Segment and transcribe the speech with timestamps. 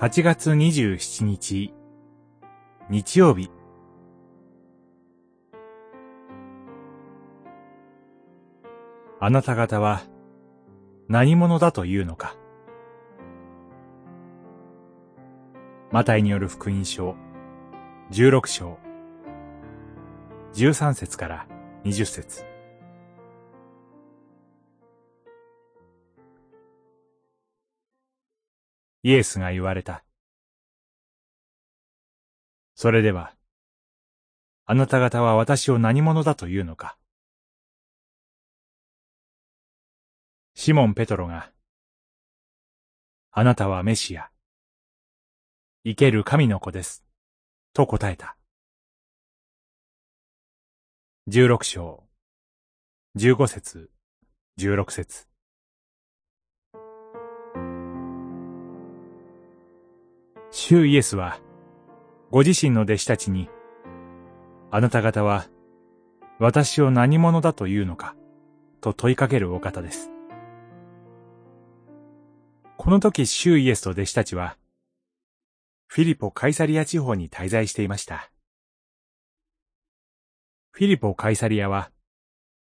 [0.00, 1.74] 8月27日、
[2.88, 3.50] 日曜日。
[9.18, 10.02] あなた方は
[11.08, 12.36] 何者だというのか。
[15.90, 17.16] マタイによる福音書
[18.12, 18.78] 16章
[20.54, 21.46] 13節から
[21.84, 22.47] 20節
[29.02, 30.04] イエスが言われた。
[32.74, 33.34] それでは、
[34.66, 36.98] あなた方は私を何者だというのか。
[40.54, 41.52] シモン・ペトロが、
[43.30, 44.30] あなたはメシア、
[45.84, 47.04] 生ける神の子です、
[47.72, 48.36] と答えた。
[51.28, 52.02] 十六章、
[53.14, 53.90] 十五節、
[54.56, 55.27] 十六節。
[60.50, 61.40] 主イエスは、
[62.30, 63.50] ご自身の弟子たちに、
[64.70, 65.46] あなた方は、
[66.38, 68.16] 私を何者だというのか、
[68.80, 70.10] と問いかけるお方です。
[72.78, 74.56] この時、主イエスと弟子たちは、
[75.86, 78.30] フィリポ・カイサリア地方に滞在していました。
[80.70, 81.90] フィリポ・カイサリアは、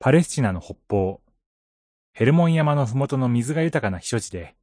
[0.00, 1.20] パレスチナの北方、
[2.12, 4.56] ヘルモン山のふもとの水が豊かな避暑地で、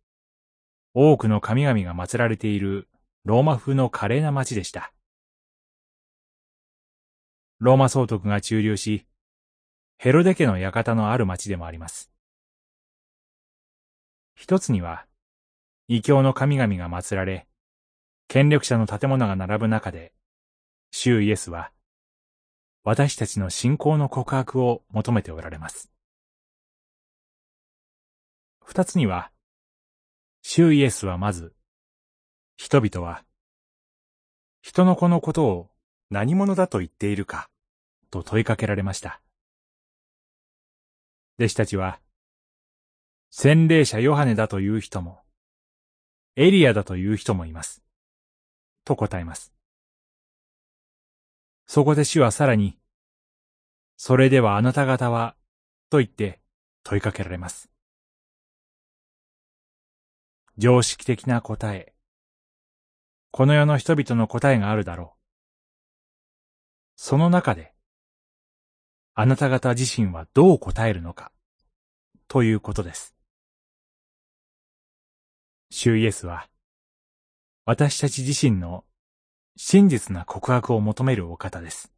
[0.93, 2.89] 多くの神々が祀られている
[3.25, 4.93] ローマ風の華麗な町でした。
[7.57, 9.07] ローマ総督が駐留し、
[9.97, 12.11] ヘロデ家の館のある町でもあります。
[14.35, 15.07] 一つには、
[15.87, 17.47] 異教の神々が祀られ、
[18.27, 20.13] 権力者の建物が並ぶ中で、
[20.91, 21.71] 主イエスは、
[22.83, 25.91] 私たちの信仰の告白を求めておられます。
[28.63, 29.31] 二つには、
[30.43, 31.55] 主イエスはまず、
[32.57, 33.23] 人々は、
[34.61, 35.69] 人の子のことを
[36.09, 37.49] 何者だと言っているか、
[38.11, 39.21] と問いかけられました。
[41.37, 41.99] 弟子たちは、
[43.29, 45.19] 洗礼者ヨハネだという人も、
[46.37, 47.83] エリアだという人もいます。
[48.85, 49.53] と答えます。
[51.65, 52.77] そこで主はさらに、
[53.97, 55.35] それではあなた方は、
[55.89, 56.39] と言って
[56.83, 57.69] 問いかけられます。
[60.57, 61.94] 常識的な答え、
[63.37, 65.19] この世の人々の答えがあるだろう。
[66.95, 67.73] その中で、
[69.13, 71.33] あなた方自身はどう答えるのか、
[72.29, 73.13] ということです。
[75.69, 76.47] 主イエスは、
[77.65, 78.85] 私たち自身の
[79.57, 81.91] 真実な告白を求めるお方です。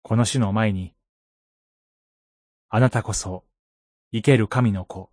[0.00, 0.94] この種の前に、
[2.70, 3.44] あなたこそ
[4.12, 5.10] 生ける神の子、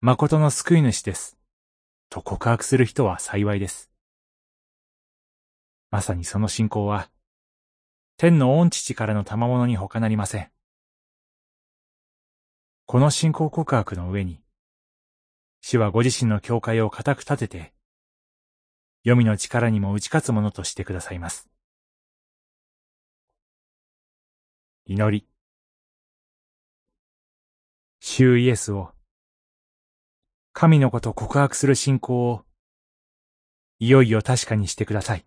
[0.00, 1.36] 誠の救い主です。
[2.08, 3.90] と告白する人は幸いです。
[5.90, 7.10] まさにその信仰は、
[8.16, 10.50] 天の御父からの賜物に他なりません。
[12.86, 14.40] この信仰告白の上に、
[15.60, 17.74] 主はご自身の教会を固く立てて、
[19.02, 21.48] 黄泉の力にも打ち勝つものとしてくださいます。
[24.86, 25.26] 祈り。
[28.00, 28.95] 主イエスを
[30.58, 32.40] 神のこと告白する信仰を、
[33.78, 35.26] いよいよ確かにしてください。